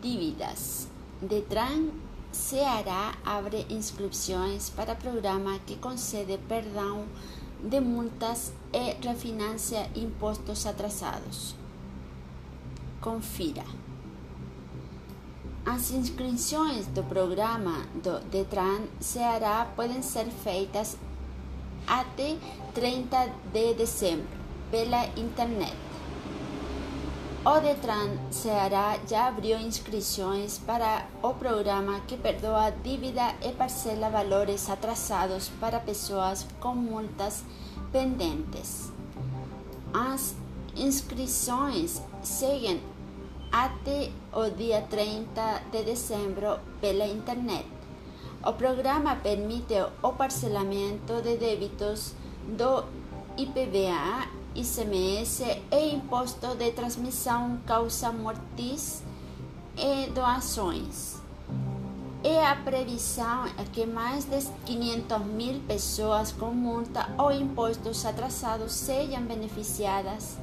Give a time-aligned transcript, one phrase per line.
[0.00, 0.88] dívidas.
[1.20, 1.90] Detran
[2.32, 7.04] Ceará abre inscrições para programa que concede perdão
[7.62, 11.54] de multas e refinancia impostos atrasados.
[13.00, 13.64] Confira.
[15.66, 20.96] As inscrições do programa do Detran Ceará podem ser feitas
[21.86, 22.36] até
[22.74, 24.26] 30 de dezembro
[24.70, 25.89] pela internet.
[27.42, 34.68] O Detran Ceará já abriu inscrições para o programa que perdoa dívida e parcela valores
[34.68, 37.42] atrasados para pessoas com multas
[37.90, 38.92] pendentes.
[39.94, 40.36] As
[40.76, 42.78] inscrições seguem
[43.50, 47.64] até o dia 30 de dezembro pela internet.
[48.44, 52.14] O programa permite o parcelamento de débitos
[52.46, 52.84] do
[53.38, 55.42] IPVA ICMS
[55.72, 59.02] e Imposto de Transmissão Causa Mortis
[59.74, 61.16] e Doações.
[62.22, 68.72] E a previsão é que mais de 500 mil pessoas com multa ou impostos atrasados
[68.72, 70.36] sejam beneficiadas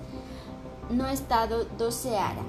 [0.89, 2.43] no estado do Ceará.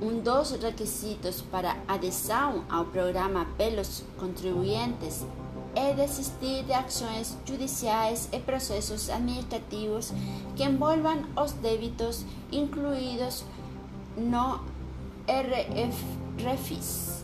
[0.00, 5.26] Um dos requisitos para adesão ao programa pelos contribuintes
[5.74, 10.12] é desistir de ações judiciais e processos administrativos
[10.56, 13.44] que envolvam os débitos incluídos
[14.16, 14.60] no
[15.28, 17.18] RFIS.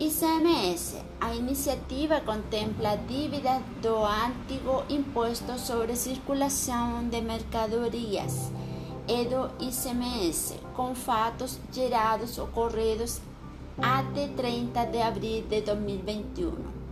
[0.00, 0.96] ICMS.
[1.20, 8.50] A iniciativa contempla dívida do antigo Imposto sobre Circulação de Mercadorias
[9.06, 13.20] e do ICMS, com fatos gerados ocorridos
[13.80, 16.83] até 30 de abril de 2021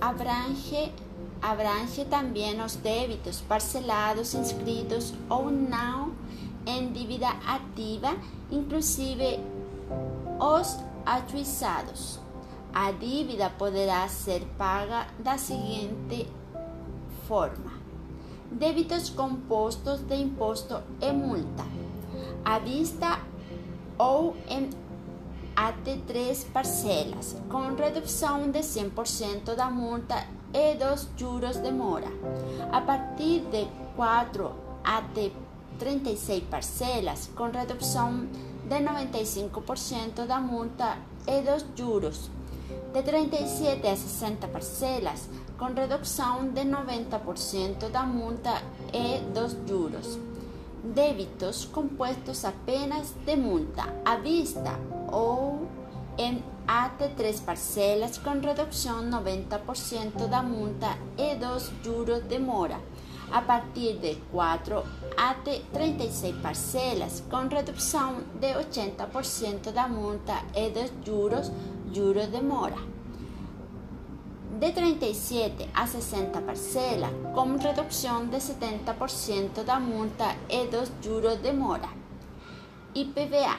[0.00, 0.92] abrange,
[1.40, 6.12] abrange também os débitos parcelados, inscritos ou não
[6.66, 8.16] em dívida ativa,
[8.50, 9.38] inclusive
[10.40, 12.18] os ajuizados.
[12.74, 16.26] A dívida poderá ser paga da seguinte
[17.28, 17.72] forma:
[18.50, 21.64] débitos compostos de imposto e multa,
[22.44, 23.20] à vista
[23.98, 24.70] ou em
[25.54, 32.08] até três parcelas, com redução de 100% da multa e dos juros de mora.
[32.70, 34.52] A partir de 4
[34.82, 35.30] até
[35.78, 38.26] 36 parcelas, com redução
[38.68, 40.96] de 95% da multa
[41.26, 42.30] e dos juros.
[42.92, 50.18] De 37 a 60 parcelas, com redução de 90% da multa e dos juros
[50.82, 54.78] débitos compuestos apenas de multa à vista
[55.10, 55.68] ou
[56.18, 62.78] em até três parcelas com redução 90% da multa e dos juros de mora,
[63.30, 64.84] a partir de 4
[65.16, 71.50] até 36 parcelas com redução de 80% da multa e dos juros,
[71.92, 72.91] juros de mora
[74.62, 81.50] de 37 a 60 parcelas, com redução de 70% da multa e dos juros de
[81.50, 81.88] mora.
[82.94, 83.58] IPVA.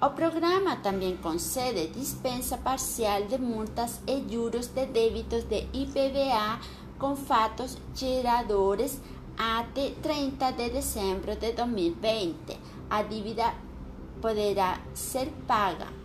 [0.00, 6.58] O programa também concede dispensa parcial de multas e juros de débitos de IPVA
[6.98, 8.98] com fatos geradores
[9.36, 12.58] até 30 de dezembro de 2020.
[12.88, 13.52] A dívida
[14.22, 16.03] poderá ser paga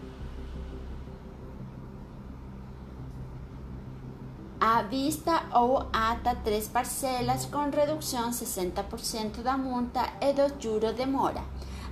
[4.59, 11.05] à vista ou ata três parcelas com redução 60% da multa e do juros de
[11.05, 11.41] mora.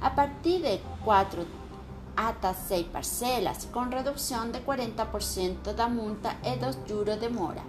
[0.02, 1.48] A partir de 4
[2.16, 7.62] ata 6 parcelas com redução de 40% da multa e dos juros de mora.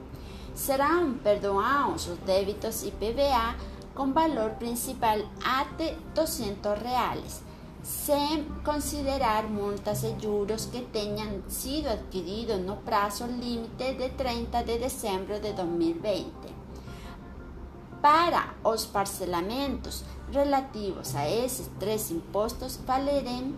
[0.55, 3.55] Serão perdoados os débitos IPVA
[3.95, 7.48] com valor principal até 200 reais
[7.89, 14.79] sem considerar multas e juros que tenham sido adquiridos no prazo limite de 30 de
[14.79, 16.31] dezembro de 2020.
[18.03, 23.57] Para os parcelamentos relativos a esses três impostos valerem,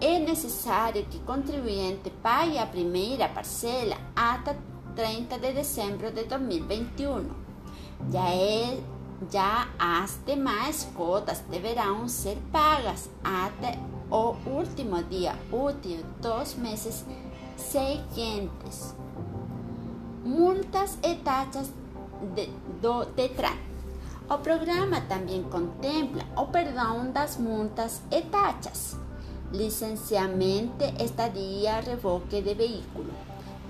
[0.00, 4.56] é necessário que o contribuinte pague a primeira parcela até
[4.94, 7.30] 30 de dezembro de 2021.
[8.12, 8.78] Já é
[9.30, 13.78] já as demais cotas deverão ser pagas até
[14.10, 17.04] o último dia útil dos meses
[17.56, 18.94] seguintes.
[20.24, 21.72] Multas e taxas
[22.34, 22.46] de,
[22.80, 23.56] do DETRAN.
[24.28, 28.96] O programa também contempla o perdão das multas e taxas,
[29.52, 33.12] licenciamento, estadia, revoque de veículo,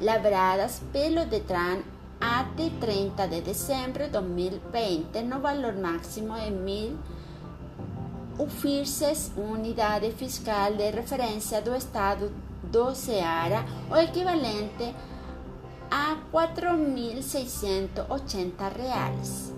[0.00, 1.82] labradas pelo DETRAN
[2.20, 6.96] até 30 de dezembro de 2020 no valor máximo de
[8.38, 12.30] o FIRSES, unidade fiscal de referência do estado
[12.62, 14.94] do Ceará, o equivalente
[15.90, 19.55] a 4.680 reais.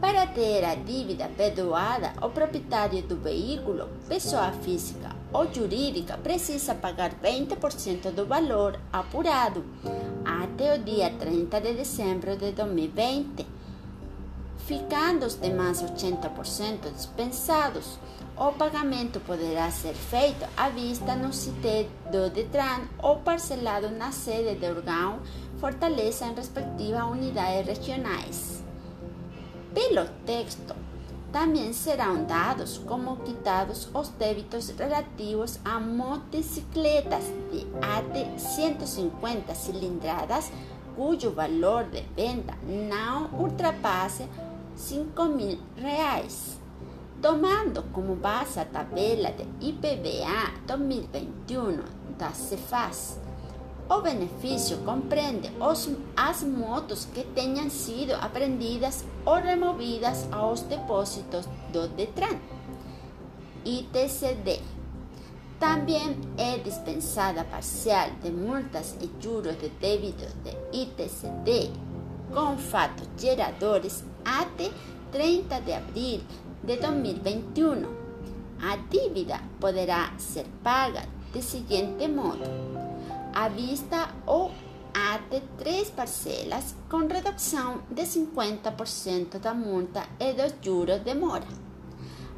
[0.00, 7.10] Para ter a dívida perdoada, o proprietário do veículo, pessoa física ou jurídica, precisa pagar
[7.14, 9.64] 20% do valor apurado
[10.24, 13.44] até o dia 30 de dezembro de 2020,
[14.66, 17.98] ficando os demais 80% dispensados.
[18.36, 24.54] O pagamento poderá ser feito à vista no site do Detran ou parcelado na sede
[24.54, 25.18] do órgão
[25.58, 28.67] Fortaleza em respectivas unidades regionais.
[29.74, 30.74] Pelo texto,
[31.32, 40.50] também serão dados como quitados os débitos relativos a motocicletas de até 150 cilindradas
[40.96, 44.30] cujo valor de venda não ultrapasse R$
[44.74, 46.58] 5 mil reais.
[47.20, 51.82] Tomando como base a tabela de IPVA 2021
[52.18, 53.20] da Cefaz,
[53.88, 61.88] o benefício compreende os, as motos que tenham sido apreendidas ou removidas aos depósitos do
[61.88, 62.38] Detran.
[63.64, 64.60] ITCD.
[65.58, 71.72] Também é dispensada parcial de multas e juros de débito de ITCD
[72.32, 74.70] com fatos geradores até
[75.10, 76.20] 30 de abril
[76.62, 77.84] de 2021.
[78.60, 81.02] A dívida poderá ser paga
[81.32, 82.77] de seguinte modo
[83.38, 84.50] à vista ou
[84.92, 91.46] até três parcelas com redução de 50% da multa e dos juros de mora.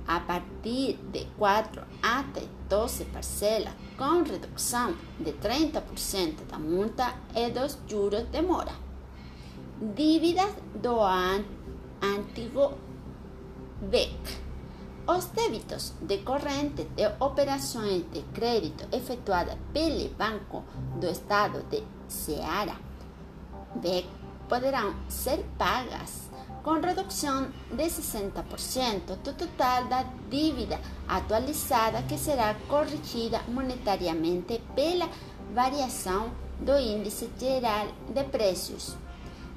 [0.07, 7.79] A partir de 4 até 12 parcelas com redução de 30% da multa e dos
[7.89, 8.75] juros de mora.
[9.97, 11.01] Dívidas do
[12.03, 12.75] antigo
[13.81, 14.50] BEC
[15.07, 20.65] os débitos decorrentes de operações de crédito efetuadas pelo Banco
[21.01, 22.77] do Estado de Ceará
[24.49, 26.29] poderão ser pagas
[26.65, 35.09] com redução de 60% do total da dívida atualizada que será corrigida monetariamente pela
[35.55, 36.31] variação
[36.61, 38.97] do índice geral de preços.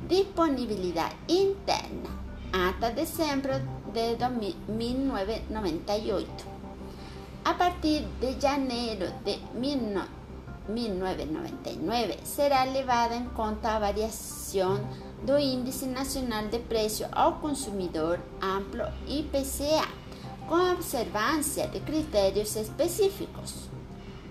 [0.07, 2.09] Disponibilidade interna
[2.53, 3.53] até dezembro
[3.93, 4.17] de
[4.67, 6.51] 1998.
[7.45, 14.79] A partir de janeiro de 1999 será levada em conta a variação
[15.23, 19.87] do Índice Nacional de Preço ao Consumidor Amplo IPCA,
[20.47, 23.69] com observância de critérios específicos.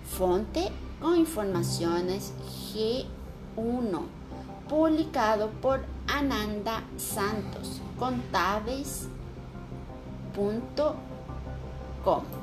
[0.03, 0.69] Fonte
[0.99, 2.33] com informações
[2.73, 3.05] G1,
[4.67, 7.79] publicado por Ananda Santos,
[10.35, 12.42] contábeis.com.